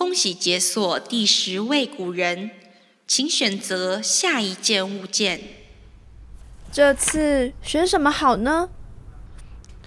[0.00, 2.52] 恭喜解锁第十位古人，
[3.06, 5.42] 请选择下一件物件。
[6.72, 8.70] 这次选什么好呢？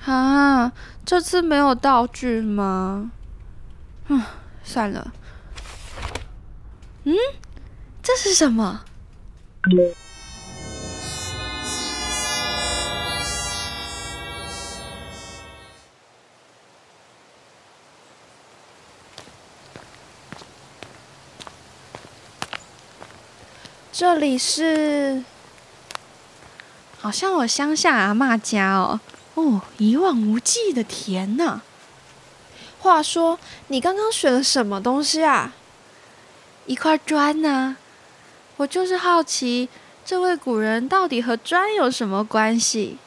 [0.06, 0.72] 啊，
[1.04, 3.12] 这次没有道具吗？
[4.10, 4.22] 嗯，
[4.64, 5.12] 算了。
[7.06, 7.16] 嗯，
[8.04, 8.86] 这是什么？
[24.04, 25.24] 这里是，
[27.00, 29.00] 好像我乡下阿妈家哦。
[29.36, 31.62] 哦，一望无际的田呐。
[32.82, 35.54] 话说，你刚刚选了什么东西啊？
[36.66, 37.78] 一块砖呢。
[38.58, 39.70] 我就是好奇，
[40.04, 42.98] 这位古人到底和砖有什么关系？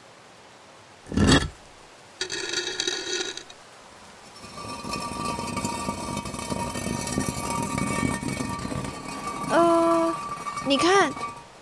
[10.67, 11.13] 你看，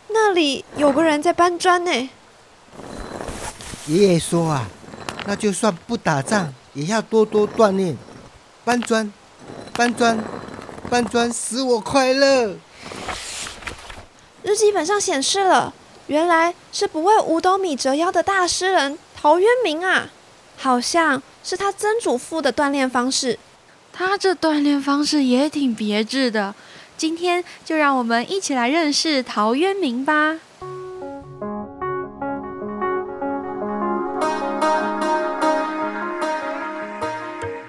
[0.07, 2.09] 那里有个人在搬砖呢。
[3.85, 4.67] 爷爷说啊，
[5.27, 7.95] 那就算不打仗，也要多多锻炼。
[8.63, 9.13] 搬砖，
[9.73, 10.17] 搬砖，
[10.89, 12.55] 搬砖，使我快乐。
[14.41, 15.71] 日记本上显示了，
[16.07, 20.09] 原来是不为五斗米折腰的大诗人陶渊明啊，
[20.57, 23.37] 好像是他曾祖父的锻炼方式。
[23.93, 26.55] 他这锻炼方式也挺别致的。
[26.97, 30.39] 今天就让我们一起来认识陶渊明吧。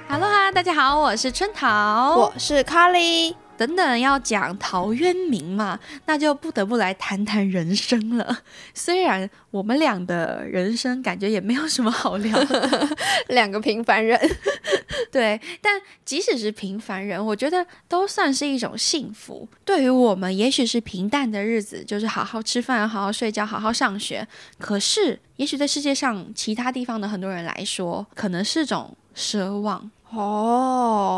[0.09, 3.35] Hello 哈，大家好，我是春桃，我是 Carly。
[3.57, 8.39] 等等，要讲陶渊明嘛，那就不得不来谈谈人生了。
[8.75, 12.39] 虽然我们俩的人生感觉也没有什么好聊，
[13.29, 14.21] 两个平凡人，
[15.11, 19.49] 对，但即使是平凡人，我觉得都算是一种幸福。
[19.65, 24.27] 对于我们，也许是平淡的日子，就是好好吃饭、好好睡觉、好好上学。
[24.59, 31.16] 可是，也许在世界上其他地方的很多人来说，可能是种奢望哦。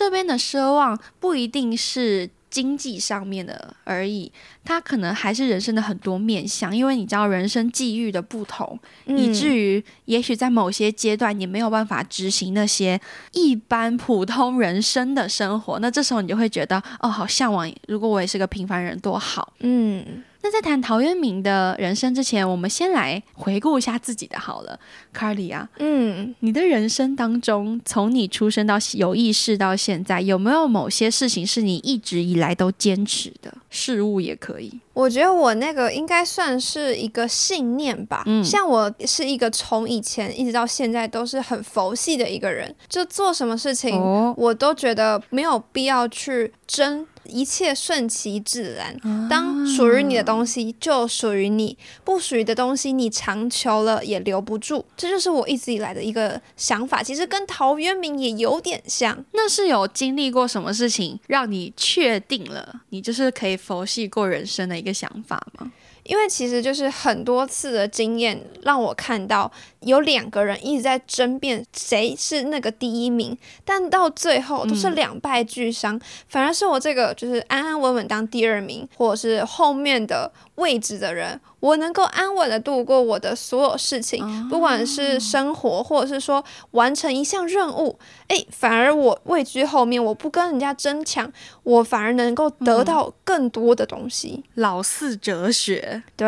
[0.00, 4.32] 这边的奢望不一定是经济上面的而已，
[4.64, 6.74] 它可能还是人生的很多面向。
[6.74, 12.98] 因为你知道人生际遇的不同，以至于也许在某些阶段你没有办法执行那些
[13.32, 19.52] 一般普通人生的生活，那这时候你就会觉得哦，好向往，如果我也是个平凡人多好。
[19.58, 20.24] 嗯。
[20.42, 24.78] 那在谈陶渊明的人生之前，我们先来回顾一下自己的好了
[25.14, 34.80] ，Carly 啊，嗯，你的人生当中，从你出生到有意识到现在，有没有某些事情是你一直以来都坚持的事物也可以？
[34.94, 43.94] 我觉得我那个应该算是一个信念吧，嗯，像我是一个从以前一直到现在都是很佛系的一个人，就做什么事情
[44.36, 47.06] 我都觉得没有必要去争。
[47.30, 48.94] 一切顺其自然，
[49.28, 54.84] 当属于你的东西就属于你，不属于的东西你强求了也留不住。
[54.96, 59.24] 这就是我一直以来的一个想法，其实跟陶渊明也有点像。
[59.32, 65.70] 那是有经历过什么事情让你确定了你就是可以佛系过人生的一个想法吗？
[66.10, 69.48] 因为其实就是很多次的经验让我看到
[69.82, 80.28] 有两个人一直在争辩谁是那个第一名，但到最后都是两败俱伤，反而是我这个就是安安稳稳当第二名，或者是后面的
[80.60, 81.40] 位置的人。
[81.60, 87.98] 我能够安稳的度过我的所有事情，不管是生活，或者是说完成一项任务，
[88.28, 91.30] 哎，反而我位居后面，我不跟人家争抢，
[91.62, 94.42] 我反而能够得到更多的东西。
[94.54, 96.26] 老四哲学，对，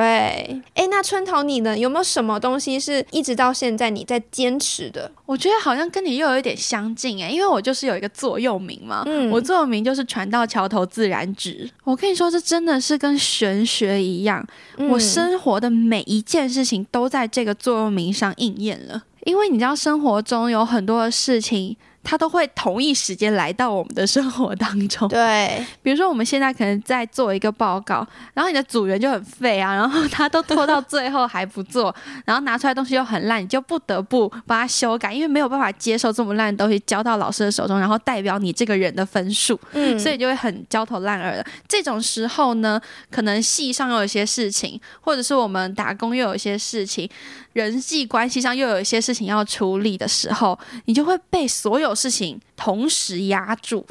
[0.75, 1.79] 哎，那春桃你呢？
[1.79, 5.11] 有没有什么东西是一直到现在你在坚持的？
[5.25, 11.71] 我觉得好像跟你又有一点相近哎，因为我就是有一个座右铭嘛，嗯，我座右铭就是“船到桥头自然直”。
[11.85, 14.45] 我跟你说，这真的是跟玄学一样，
[14.77, 14.99] 我。
[15.13, 21.77] 生活的每一件事情都在这个座右铭上应验了，因为你知道，生活中有很多的事情。
[22.05, 25.09] 它都会同一时间来到我们的生活当中。
[25.09, 31.95] 对，比如说我们现在可能在做一个报告，然后你的组员就很废啊，然后他都拖到最后还不做，
[32.27, 41.47] 然后拿出来东西又很烂，你就不得不把它修改，因为没有办法接受这么烂的东西交到老师的手中，然后代表你这个人的分数，嗯，所以就会很焦头烂额的。
[41.69, 42.81] 这种时候呢，
[43.11, 47.09] 可能系上又有一些事情，或者是我们打工又有一些事情，
[47.53, 51.92] 人际关系上又有一些事情要处理的时候，你就会被所有。
[51.93, 53.87] 有事情同时压住。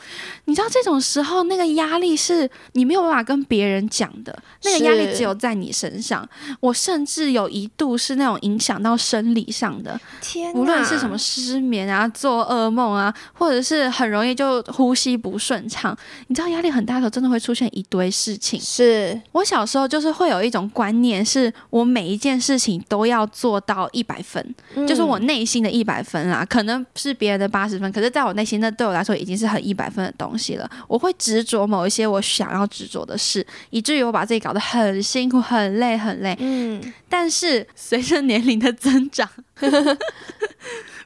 [0.45, 6.27] 你知道这种时候那个压力是你没有办法跟别人讲的，那个压力只有在你身上。
[6.59, 15.95] 我甚至有一度是那种影响到生理上的，天，无论是什么，失眠啊、做噩梦啊，或者是很容易就呼吸不顺畅，
[16.27, 18.59] 你知道压力很大的时候，真的会出现一堆事情。
[18.59, 24.55] 是我小时候就是会有一种观念，是我每一件事情都要做到一百分，
[24.87, 30.69] 就是我嗯内心的一百分啊，可能是别人的八十分，可是在我内心，那对我来说已经是很一百分的东西了。
[30.87, 36.35] 我会执着某一些我想要执着的事，以至于我把自己搞得很辛苦、很累、很累。
[36.39, 39.29] 嗯，但是随着年龄的增长，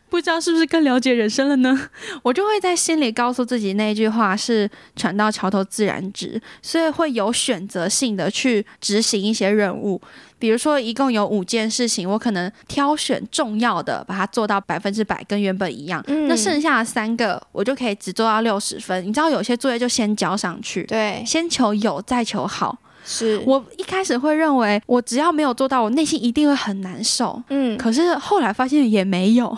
[0.08, 1.90] 不知道是不是更了解人生了呢？
[2.24, 10.02] 我就会在心里告诉自己那一句话是“船到桥头自然直”，所以会有选择性的去执行一些任务。
[10.38, 16.04] 比如说，一共有五件事情，我可能挑选重要的，把它做到百分之百，跟原本一样。
[16.08, 19.06] 嗯那剩下的三个，我就可以只做到六十分。
[19.06, 22.78] 你知道，有些作业就先交上去，对，先求有，再求好。
[23.08, 27.40] 是我一开始会认为，我只要没有做到，我内心一定会很难受。
[27.50, 29.56] 嗯，可是后来发现也没有，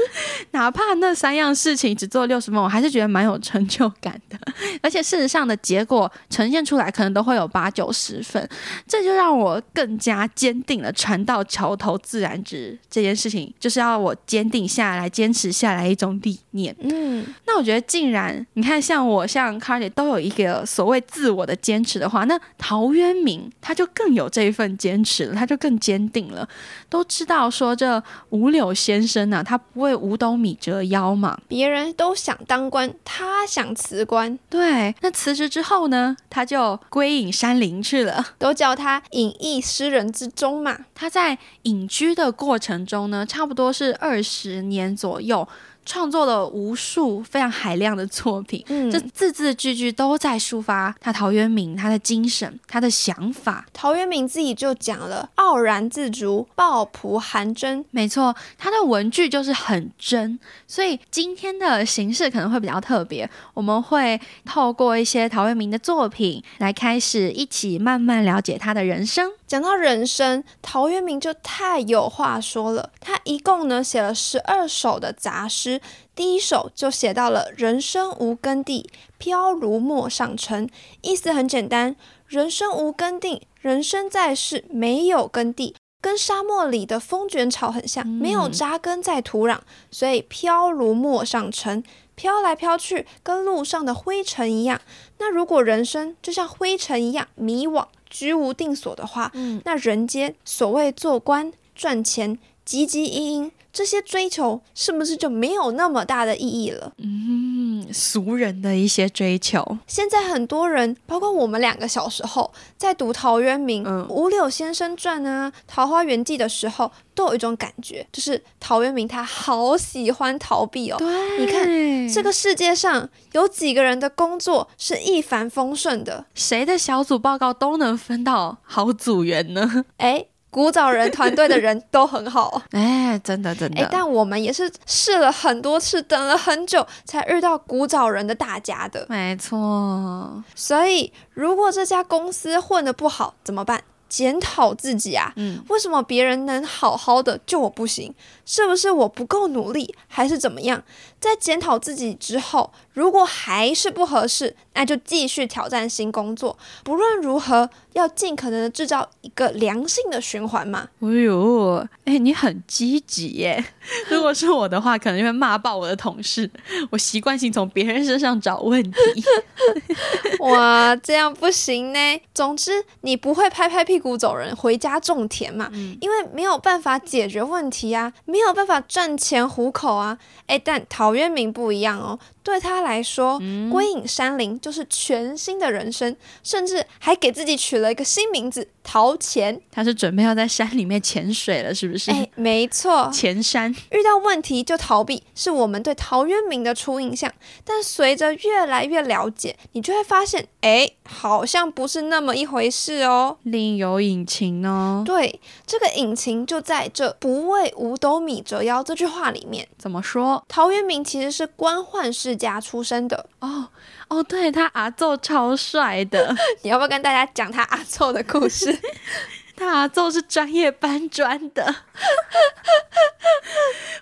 [0.52, 4.38] 哪怕那三样事情只做六十分，我还是觉得蛮有成就感的。
[4.82, 8.48] 而且事实上的结果呈现出来，可能都会有八九十分，
[8.86, 16.74] 这就让我更加坚定了“船到桥头自然直”这件事情，就是要我坚定下来、坚持下来一种理念。
[16.80, 26.48] 嗯，那我觉得，竟然你看，像我、像 Carly 都有一个所谓自我的坚持的话，那陶渊明他就更有这一份坚持了，他就更坚定了。
[26.88, 31.38] 都知道说这五柳先生呢、他不为五斗米折腰嘛。
[31.46, 38.24] 别人都想当官，他想辞官，对，那辞职之后呢，他就归隐山林去了。
[38.38, 40.78] 都叫他隐逸诗人之中嘛。
[40.94, 45.46] 他在隐居的过程中呢，差不多是二十年左右，
[45.84, 48.64] 创作了无数非常海量的作品。
[48.68, 53.66] 嗯这字字句句都在抒发他陶渊明他的精神、他的想法。
[53.72, 63.28] 陶渊明自己就讲了“傲然自足，抱朴含真没错，他的文句就是很真，所以今天的形式可能会比较特别。
[63.54, 69.30] 我们会透过一些陶渊明的作品来开始一起慢慢了解他的人生。”。
[69.52, 72.90] 讲到人生，陶渊明就太有话说了。
[73.00, 75.78] 他一共呢写了十二首的杂诗，
[76.14, 78.88] 第一首就写到了“人生无根蒂，
[79.18, 80.70] 飘如陌上尘”，
[81.02, 81.94] 意思很简单，
[82.26, 85.76] 人生无根蒂，人生在世没有根蒂。
[86.00, 89.58] 跟沙漠里的风卷草很像，没有扎根在土壤，
[89.90, 91.84] 所以飘如陌上尘，
[92.14, 94.80] 飘来飘去，跟路上的灰尘一样。
[95.18, 106.92] 那如果人生就像灰尘一样迷惘、居无定所的话，嗯，那人间所谓做官、赚钱、汲汲营营这些追求，是不是就没有那么大的意义了？
[106.98, 109.78] 嗯，俗人的一些追求。
[109.86, 120.98] 现在很多人，包括我们两个小时候在读陶渊明《嗯五柳先生传》啊、《桃花源记》的时候，都有一种感觉，就是陶渊明他好喜欢逃避哦。
[120.98, 121.64] 对，你看
[122.12, 126.26] 这个世界上有几个人的工作是一帆风顺的？
[126.34, 129.86] 谁的小组报告都能分到好组员呢？
[129.96, 132.60] 哎，古早人团队的人都很好。
[132.72, 139.06] 哎，真的真的，，哎但我们也是试了很多次，等了很久才遇到古早人的大家的。
[139.08, 143.82] 没错，所以，如果这家公司混得不好，怎么办？
[144.10, 148.14] 检讨自己啊，嗯，为什么别人能好好的，就我不行？
[148.44, 150.82] 是不是我不够努力，还是怎么样？
[151.22, 156.58] 在检讨自己之后，如果还是不合适，那就继续挑战新工作。
[156.82, 160.88] 不论如何，要尽可能的制造一个良性的循环嘛。
[161.00, 163.64] 哎呦，哎，你很积极耶！
[164.10, 166.50] 如果是我的话，可能就会骂爆我的同事。
[166.90, 168.98] 我习惯性从别人身上找问题。
[170.40, 171.98] 哇，这样不行呢。
[172.34, 175.70] 总之，你不会拍拍屁股走人，回家种田嘛，
[176.00, 180.18] 因为没有办法解决问题啊，没有办法赚钱糊口啊。
[180.46, 189.60] 哎，但陶渊明不一样哦，对他来说，归隐山林就是全新的人生，甚至还给自己取了一个新名字——陶潜。
[189.70, 192.10] 他是准备要在山里面潜水了，是不是？
[192.10, 193.70] 哎，没错，潜山。
[193.90, 197.32] 遇到问题就逃避，是我们对陶渊明的初印象。
[197.64, 203.38] 但随着越来越了解，你就会发现，哎，好像不是那么一回事哦。
[203.44, 205.02] 另有隐情哦。
[205.06, 209.68] 对，这个隐情就在这“不为五斗米折腰”这句话里面。
[209.78, 210.44] 怎么说？
[210.48, 213.68] 陶渊明其实是官宦世家出身的，哦
[214.08, 218.76] 哦，对他阿奏超帅的， 你要不要跟大家讲他阿奏的故事？
[219.56, 221.74] 他阿奏是专业搬砖的。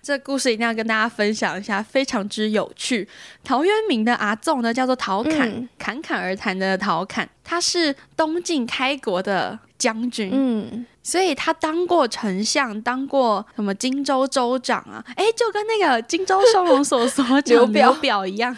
[0.02, 3.06] 这故事一定要跟大家分享一下，非常之有趣。
[3.44, 15.02] 陶渊明的阿奏呢，叫做陶侃，嗯侃侃而谈的陶侃，他是东晋开国的将军，嗯，所以他当过丞相，当过什么荆州州长啊？
[15.16, 18.54] 哎，就跟那个荆州 收容所所长刘表表一样，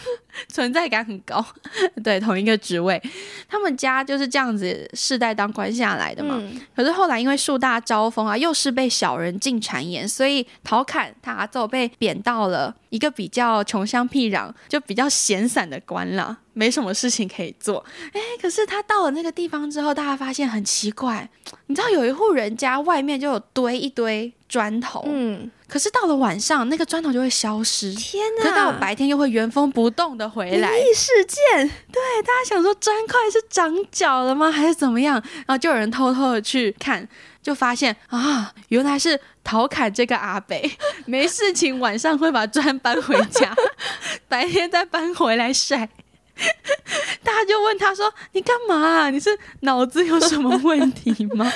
[0.48, 1.44] 存在感很高。
[2.02, 3.00] 对，同一个职位，
[3.48, 6.36] 他们家就是这样子世代当官下来的嘛。
[6.38, 17.84] 嗯可是后来因为树大招风啊，又是被小人进谗言，所以陶侃他阿奏被贬到了一个比较穷乡僻壤、就比较闲散的官了，没什么事情可以做。
[18.12, 21.28] 哎，可是他到了那个地方之后，大家发现很奇怪，
[21.66, 27.94] 你知道有一户人家外面就有堆一堆砖头，嗯，可是到了晚上，那个砖头就会消失。
[27.94, 28.78] 天可是到了！
[28.78, 35.14] 白天又会原封不动的回来，灵异事件，对大家想说砖块是长脚了吗，还是怎么样？
[35.46, 37.08] 然后就有人偷偷的去看，
[37.42, 40.70] 就发现啊，原来是陶侃这个阿北
[41.06, 43.56] 没事情，晚上会把砖搬回家，
[44.28, 45.88] 白天再搬回来晒。
[47.24, 51.50] 大家就问他说：“你干嘛啊、你是脑子有什么问题吗？”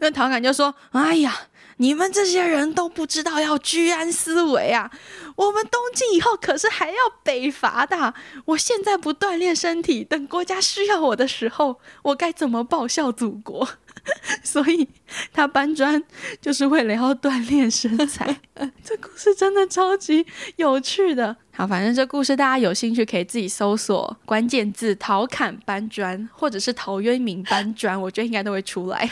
[0.00, 1.34] 那陶侃就说：“哎呀，
[1.78, 4.90] 你们这些人都不知道要居安思危啊！
[5.36, 8.14] 我们东晋以后可是还要北伐的。
[8.44, 13.68] 我现在不锻炼身体，等国家需要我的时候，我该怎么报效祖国？
[14.44, 14.86] 所以
[15.32, 16.02] 他搬砖
[16.40, 18.38] 就是为了要锻炼身材。
[18.84, 20.26] 这故事真的超级
[20.56, 21.34] 有趣的。
[21.56, 29.08] 好，反正这故事大家有兴趣可以自己搜索关键字“陶侃搬砖”或者是“陶渊明搬砖”，我觉得应该都会出来。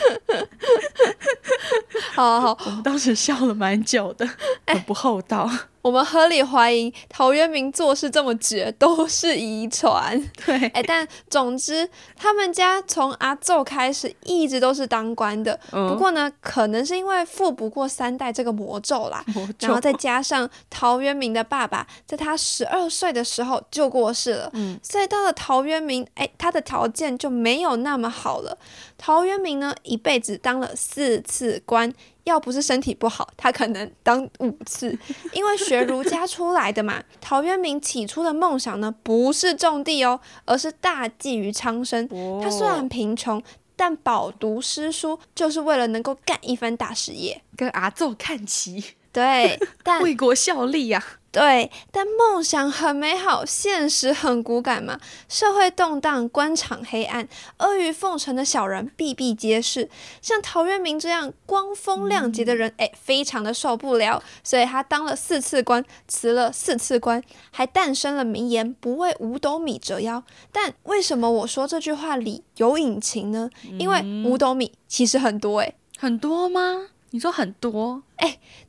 [2.13, 4.27] 好好好，我们当时笑了蛮久的，
[4.67, 5.49] 很不厚道。
[5.83, 10.17] 我们合理怀疑陶渊明做事这么绝都是遗传。
[10.45, 15.59] 对，哎，但总之，他们家从阿奏开始一直都是当官的。
[15.73, 19.23] 嗯不过呢，可能是因为富不过三代这个魔咒啦，
[19.59, 28.57] 然后再加上陶渊明的爸爸在他十二岁的时候就过世了，嗯所以到了陶渊明，哎，他的条件就没有那么好了。
[28.97, 31.93] 陶渊明呢，一辈子当了四次官。
[32.25, 34.97] 要不是身体不好，他可能当五次，
[35.33, 37.03] 因为学儒家出来的嘛。
[37.19, 42.07] 陶渊明起初的梦想呢，不是种地哦，而是大济于苍生。
[42.41, 43.41] 他虽然贫穷，
[43.75, 47.41] 但饱读诗书，就是为了能够干一番大事业。
[47.55, 54.99] 跟阿奏看齐，对，但 为国效力啊呀、对，但梦想很美好，现实很骨感嘛。
[55.27, 59.89] 社会动荡，官场黑暗，阿谀奉承的小人比比皆是。
[60.21, 70.23] 像陶渊明这样光风亮节的人，哎、非常的受不了，所以他当了四次官，辞了四次官，还诞生了名言“不为五斗米折腰”。
[70.53, 73.49] 但为什么我说这句话里有隐情呢？
[73.79, 76.89] 因为五斗米其实很多哎、很多吗？
[77.09, 78.01] 你说很多，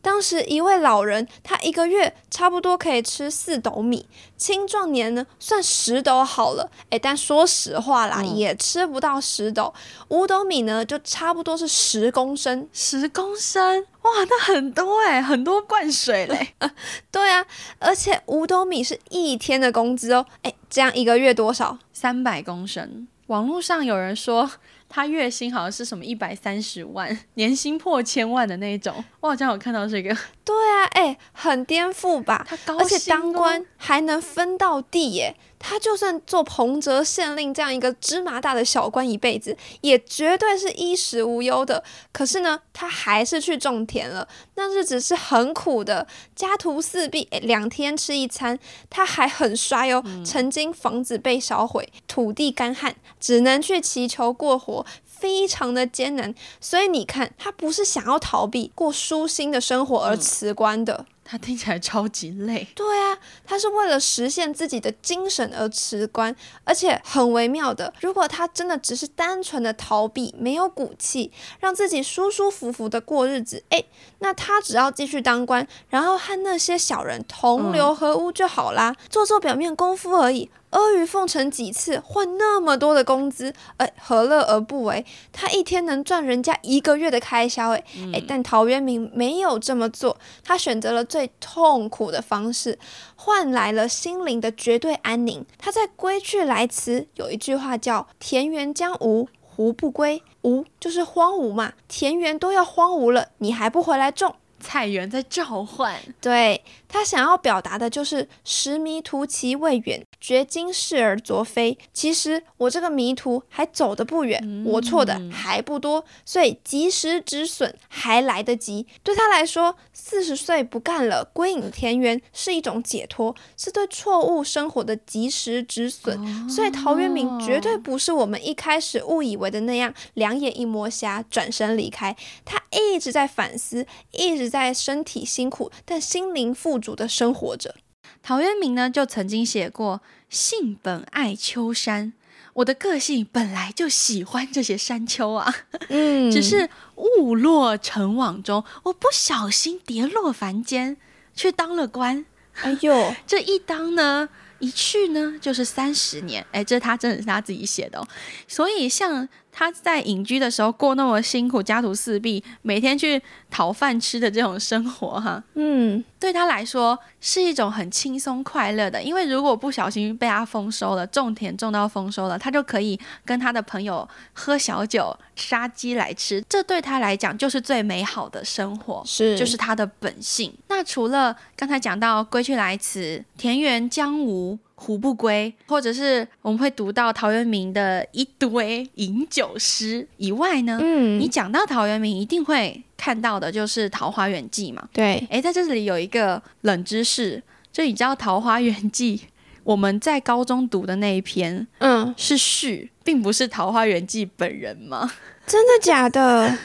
[0.01, 4.07] 当时一位老人，他一个月差不多可以吃四斗米，
[4.37, 9.73] 青壮年呢算十斗好了，哎，但说实话啦，嗯也吃不到十斗，
[10.09, 12.69] 五斗米呢就差不多是十公升。
[12.73, 16.55] 十公升，哇，那很多哎、很多灌水嘞。
[17.11, 17.47] 对啊，
[17.79, 21.79] 而且五斗米是一天的工资哦，哎，这样一个月多少？
[21.93, 23.09] 三百公升。
[23.29, 24.51] 网络上有人说
[24.95, 29.05] 他月薪好像是什么一百三十万， 年薪破千万的那种。
[29.19, 32.47] 我好像有看到这个，对啊，诶，很颠覆吧？
[32.49, 35.35] 他高而且当官还能分到地耶，
[35.67, 41.83] 他就算做彭泽县令这样一个芝麻大的小官一辈子，也绝对是衣食无忧的。
[42.13, 46.07] 可是呢，他还是去种田了，那日子是很苦的，
[46.37, 48.59] 家徒四壁，诶两天吃一餐。
[48.91, 54.85] 他还很衰哦，曾经房子被烧毁，土地干旱，只能去祈求过活。
[55.07, 62.69] 非常的艰难，所以你看，他不是想要逃避过舒心的生活而辞官的，他听起来超级累。
[62.75, 73.87] 对啊，他是为了实现自己的精神而辞官，而且很微妙的，如果他真的只是单纯的逃避，没有骨气，让自己舒舒服服的过日子，诶，
[74.19, 80.51] 那他只要继续当官，然后和那些小人同流合污就好啦，做做表面功夫而已。
[80.75, 85.07] 阿谀奉承几次，换那么多的工资，哎，何乐而不为？
[85.33, 92.77] 他一天能赚人家一个月的开销，哎、哎，但陶渊明没有这么做，他选择了最痛苦的方式，
[93.15, 95.47] 换来了心灵的绝对安宁。
[95.57, 104.35] 他在《归去来辞》有一句话叫“田园将芜，胡不归”，芜就是荒芜嘛，田园都要荒芜了，你还不回来种？
[104.65, 106.01] 菜园在召唤。
[106.21, 111.77] 对他想要表达的就是“时迷途其未远，觉今是而昨非”。
[111.93, 118.87] 其实我这个迷途还走得不远，我错的还不多，所以及时止损还来得及。
[119.03, 126.49] 对他来说，四十岁不干了，归隐田园是一种解脱，是对错误生活的及时止损。
[126.49, 132.17] 所以陶渊明绝对不是我们一开始误以为的那样，两眼一抹瞎，转身离开。
[132.45, 137.75] 他一直在反思，一直在身体辛苦，但心灵富足的生活着。
[138.23, 142.13] 陶渊明呢，就曾经写过：“性本爱丘山，
[142.53, 145.53] 我的个性本来就喜欢这些山丘啊，
[145.89, 150.99] 嗯 只是误落尘网中，我不小心跌落凡间，
[151.35, 152.25] 却当了官。
[152.63, 154.29] 哎呦， 这一当呢，
[154.65, 156.45] 一去呢，就是三十年。
[156.53, 158.09] 哎，这他真的是他自己写的哦。
[158.49, 180.53] 所以像他在隐居的时候过那么辛苦，家徒四壁，每天去讨饭吃的这种生活，哈，嗯，对他来说是一种很轻松快乐的，因为如果不小心被他丰收了，种田种到丰收了，他就可以跟他的朋友喝小酒、杀鸡来吃，这对他来讲就是最美好的生活，是就是他的本性。
[180.75, 184.59] 那除了刚才讲到“归去来辞，田园将芜”。
[184.77, 194.87] 胡不归，或者是我们会读到陶渊明的一堆饮酒诗以外呢，嗯你讲到陶渊明，一定会看到的就是《桃花源记》嘛。
[194.93, 197.41] 对，哎，在这里有一个冷知识，
[197.73, 199.17] 就你知道《桃花源记》，
[199.63, 205.11] 我们在高中读的那一篇嗯，是序，并不是《桃花源记》本人吗？
[205.47, 206.59] 真的假的？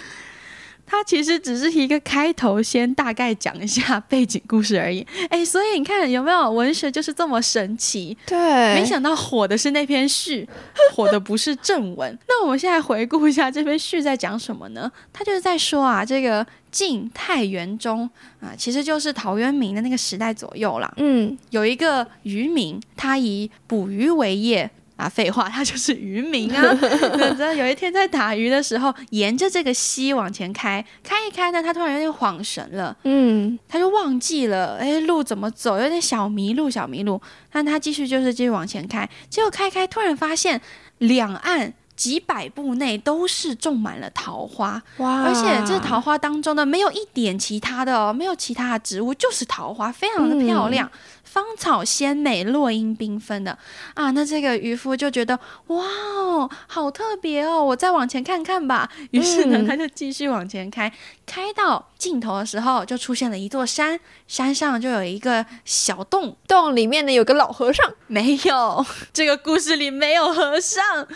[0.91, 5.05] 它其实只是一个开头，先大概讲一下背景故事而已。
[5.29, 8.17] 哎，所以你看有没有文学就是这么神奇？
[8.25, 8.37] 对，
[8.73, 10.49] 没想到火的是那篇序，
[10.91, 12.17] 火的不是正文。
[12.27, 14.91] 那我们现在回顾一下这篇序在讲什么呢？
[15.13, 18.09] 他就是在说啊，这个晋太元中
[18.41, 20.91] 啊，其实就是陶渊明的那个时代左右啦。
[20.97, 24.69] 嗯，有一个渔民，他以捕鱼为业。
[24.99, 26.61] 啊，废话，他就是渔民啊。
[27.17, 37.21] 那这有一天在打鱼的时候，沿着这个溪往前开，开一开呢，他突然有点恍神了，嗯，他就忘记了，哎，路怎么走，有点小迷路，小迷路。
[37.49, 40.59] 但他继续就是继续往前开，结果开开，突然发现
[40.97, 50.89] 两岸几百步内都是种满了桃花，哇，而且这桃花当中呢，没有一点其他的哦，没有其他的植物，就是桃花，非常的漂亮。
[51.31, 53.55] 芳草鲜美，落英缤纷的
[53.93, 54.09] 啊！
[54.11, 58.89] 那这个渔夫就觉得哇哦，好特别哦，我再往前看看吧。
[59.11, 60.91] 于是呢，嗯他就继续往前开，
[61.27, 66.35] 开到尽头的时候，就出现了一座山，山上就有一个小洞。
[66.47, 71.07] 洞里面呢有个老和尚，没有， 这个故事里没有和尚。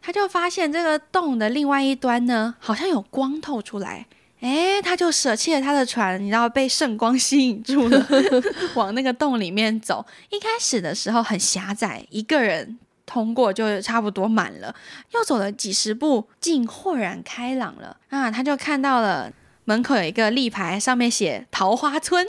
[0.00, 4.06] 他就发现这个洞的另外一端呢，好像有光透出来。
[4.40, 8.06] 诶，他就舍弃了他的船，你知道被圣光吸引住了，
[8.74, 10.04] 往那个洞里面走。
[10.30, 14.74] 一开始的时候很狭窄，一个人通过就差不多满了。
[15.12, 18.30] 又走了几十步，竟豁然开朗了啊！
[18.30, 19.32] 他就看到了
[19.64, 22.26] 门口有一个立牌，上面写“桃花村”。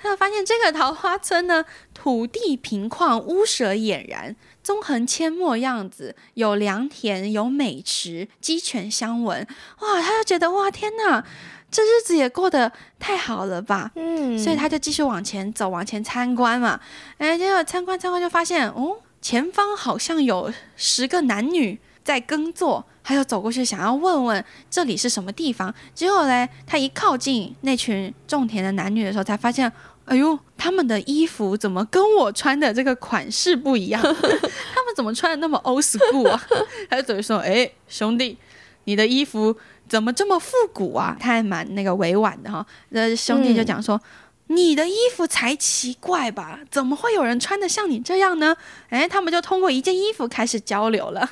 [0.00, 9.46] 他就发现这个桃花村呢，土地平旷，屋舍俨然，纵横阡陌样子，有良田，有美池，鸡犬相闻。
[9.80, 11.24] 哇，他就觉得哇，天哪，
[11.70, 13.90] 这日子也过得太好了吧！
[13.96, 16.80] 嗯，所以他就继续往前走，往前参观嘛。
[17.18, 22.82] 哎，结果参观参观就发现，哦，前方好像有十个男女在耕作。
[23.04, 29.70] 他就走过去想要问问这里是什么地方，结果嘞，他一靠近那群种田的男女的时候，才发现，
[30.06, 34.00] 哎呦，他们的衣服怎么跟我穿的这个款式不一样？
[34.74, 36.42] 他们怎么穿的那么 old school 啊？
[36.88, 38.38] 他就走去说，哎，兄弟，
[38.84, 39.54] 你的衣服
[39.86, 41.16] 怎么这么复古啊？
[41.20, 42.64] 他还蛮那个委婉的哈。
[42.90, 44.00] 那兄弟就讲说。
[44.50, 46.58] 你的衣服才奇怪吧？
[46.70, 48.56] 怎么会有人穿的像你这样呢？
[48.88, 51.28] 哎，他们就通过一件衣服开始交流了。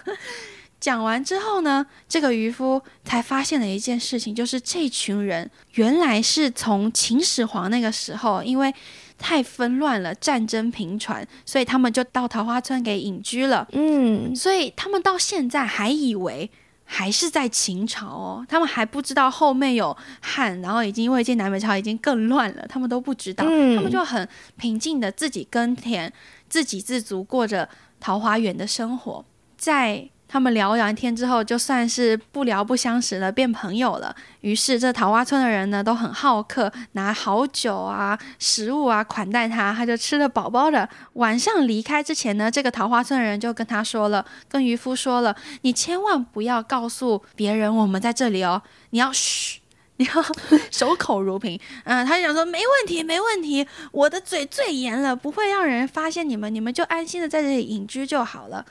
[0.78, 8.72] 讲完之后呢，这个渔夫才发现了一件事情，就是这群人原来是从秦始皇那个时候，因为
[9.18, 13.66] 太纷乱了，战争频传，所以他们就到桃花村给隐居了。
[13.72, 16.48] 嗯，所以他们到现在还以为
[16.84, 26.12] 还是在秦朝哦，他们还不知道后面有汉，然后已经魏晋南北朝已经更乱了，他们都不知道，嗯他们就很平静的自己耕田，
[26.50, 27.66] 自给自足，过着
[27.98, 29.24] 桃花源的生活。
[29.56, 34.14] 在他们聊完天之后，就算是不聊不相识了，变朋友了。
[34.40, 40.88] 于是这桃花村的人呢都很好客，拿好酒啊、食物啊款待他，他就吃得饱饱的。
[41.14, 49.60] 晚上离开之前呢，这个桃花村的人就跟他说了，跟渔夫说了，你千万不要告诉别人我们在这里哦，你要嘘。
[49.98, 50.22] 你要
[50.70, 51.58] 守口如瓶。
[51.84, 58.62] 嗯、他就想说没问题，没问题，我的嘴最严了，不会让人发现你们，你们就安心的在这里隐居就好了。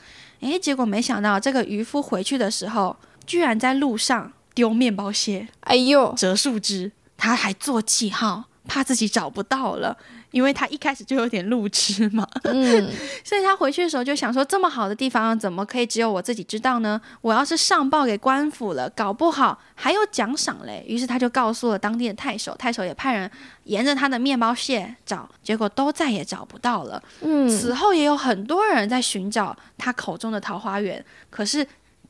[0.41, 2.95] 诶，结果没想到这个渔夫回去的时候，
[3.25, 9.95] 居然在路上丢面包屑、哎呦，折树枝，他还做记号，怕自己找不到了，
[10.31, 12.27] 因为他一开始就有点路痴嘛。
[12.43, 12.89] 嗯，
[13.23, 16.99] 所以他回去的时候就想说，这么好的地方怎么可以只有我自己知道呢？
[17.21, 20.83] 我要是上报给官府了，搞不好还有奖赏嘞。
[20.87, 23.29] 于是他就告诉了当地的太守，太守也派人
[23.65, 27.01] 沿着他的面包屑找，结果都再也找不到了。
[27.21, 31.65] 嗯，此后也有很多人在寻找他口中的桃花源，可是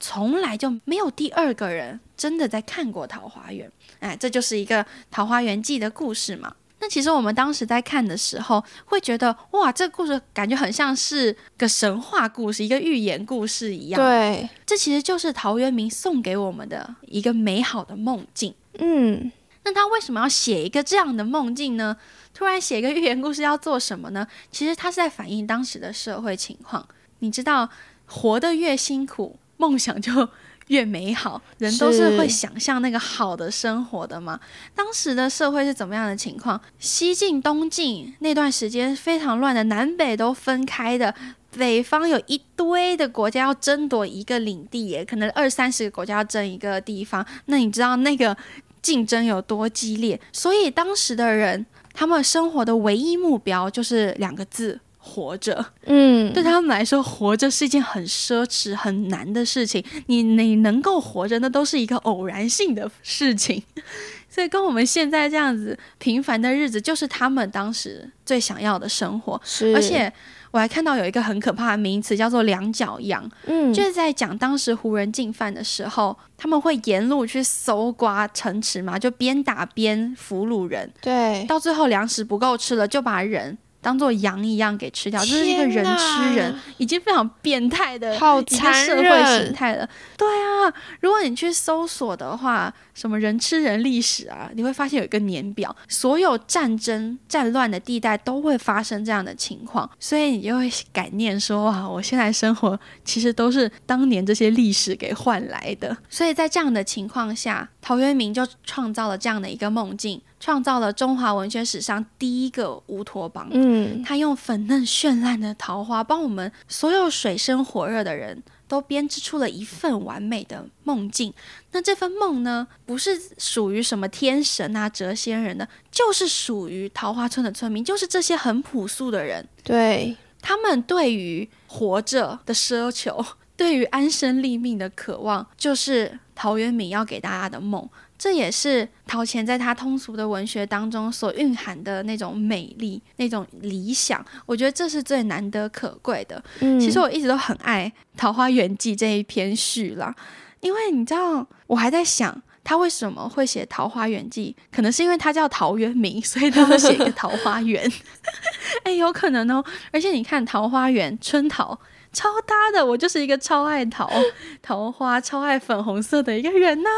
[0.07, 3.71] 从来就没有第二个人真的在看过桃花源。
[4.01, 6.55] 哎，这就是一个《桃花源记》的故事嘛。
[6.79, 18.53] 那其实我们当时在看的时候，会觉得哇，这个故事感觉很像是个神话故事，一个寓言故事一样。，对，这其实就是陶渊明送给我们的一个美好的梦境。
[18.77, 19.31] 嗯，
[19.63, 21.97] 那他为什么要写一个这样的梦境呢？
[22.31, 24.27] 突然写一个寓言故事要做什么呢？
[24.51, 26.87] 其实他是在反映当时的社会情况。
[27.19, 27.67] 你知道，
[28.05, 30.27] 活得越辛苦，梦想就
[30.67, 31.41] 越美好。
[31.59, 34.39] 人都是是会想象那个好的生活的嘛。
[34.73, 36.59] 当时的社会是怎么样的情况？
[36.79, 41.13] 西晋、东晋那段时间非常乱的，南北都分开的。
[41.57, 47.25] 北方有一堆的国家要争夺一个领地耶，可能二三十个国家要争一个地方。
[47.45, 48.35] 那你知道那个
[48.81, 50.19] 竞争有多激烈？
[50.33, 55.63] 所以当时的人，他们生活的唯一目标就是两个字：活着。
[55.85, 59.85] 嗯，对他们来说，活着是一件很奢侈、很难的事情。
[60.07, 63.61] 你你能够活着，那都是一个偶然性的事情。
[64.27, 69.39] 所以，跟我们现在这样子平凡的日子，就是他们当时最想要的生活。
[69.45, 70.11] 是，而且，
[70.51, 89.87] 我还看到有一个很可怕的名词，叫做“两脚羊”，嗯，就是在讲当时胡人进犯的时候，他们会沿路去搜刮城池嘛，就边打边俘虏人，对，到最后粮食不够吃了，就把人当做羊一样给吃掉，这是一个人吃人，已经非常变态的好一个社会形态了。
[90.17, 105.95] 对啊，如果你去搜索的话，什么人吃人历史啊，你会发现有一个年表，所有战争战乱的地带都会发生这样的情况，所以你就会感念说哇，我现在生活其实都是当年这些历史给换来的。
[106.09, 113.47] 所以在这样的情况下，陶渊明就创造了这样的一个梦境，创造了中华文学史上第一个乌托邦。
[113.51, 121.31] 嗯，他用粉嫩绚烂的桃花，帮我们所有水深火热的人都编织出了一份完美的梦境。
[121.73, 129.47] 那这份梦呢，不是属于什么天神啊、谪仙人的，就是属于桃花村的村民，就是这些很朴素的人。
[129.63, 133.23] 对，他们对于活着的奢求，
[133.57, 137.87] 对于安身立命的渴望，就是陶渊明要给大家的梦。
[138.17, 144.25] 这也是陶潜在他通俗的文学当中所蕴含的那种美丽、那种理想。
[144.45, 146.41] 我觉得这是最难得可贵的。
[146.61, 150.15] 嗯，其实我一直都很爱《桃花源记》这一篇序啦，
[150.61, 152.41] 因为你知道，我还在想。
[152.67, 154.55] 他为什么会写《桃花源记》？
[154.75, 157.87] 可能是因为他叫陶渊明，所以他会写一个桃花源。
[158.83, 159.63] 哎，有可能哦。
[159.91, 161.79] 而且你看，桃花源春桃
[162.15, 164.09] 超搭的，我就是一个超爱桃
[164.63, 166.89] 桃花、超爱粉红色的一个人呐、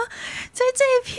[0.54, 1.18] 在这一篇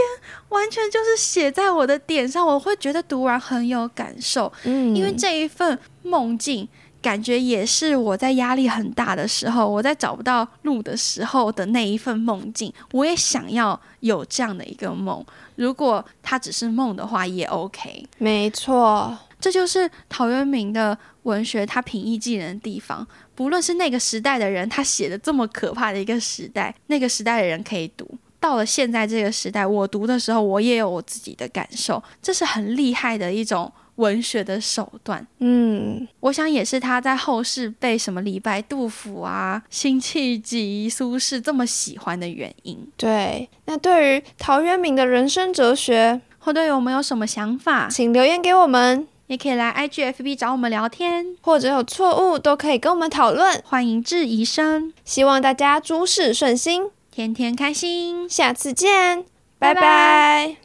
[0.51, 4.51] 完全就是写在我的点上，我会觉得读完很有感受。
[4.63, 6.67] 嗯，因为这一份梦境，
[7.03, 12.73] 感觉也是我在压力很大的时候，我在找不到路的时候的那一份梦境。
[12.93, 15.25] 我也想要有这样的一个梦，
[15.59, 18.07] 如果它只是梦的话，也 OK。
[18.19, 23.05] 没错，这就是陶渊明的文学，他平易近人的地方。
[23.35, 28.09] 不论是那个时代的人，他写的这么可怕的一个时代，那个时代的人可以读。
[28.39, 35.25] 到了现在这个时代，我读的时候，我也有我自己的感受，这是很厉害的一种文学的手段。
[35.39, 42.89] 嗯，我想也是他在后世被什么李白、杜甫啊、辛弃疾、苏轼这么喜欢的原因。
[42.97, 43.49] 对。
[43.67, 53.61] 那对于陶渊明的人生哲学，或对我们有什么想法，请留言给我们，也可以来 IGFB 找我们聊天，或者有错误都可以跟我们讨论。
[53.65, 58.29] 欢迎质疑声，希望大家诸事顺心，天天开心。
[58.29, 59.25] 下次见，
[59.59, 60.57] 拜拜拜拜